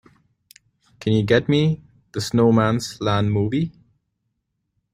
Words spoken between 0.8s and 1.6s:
Can you get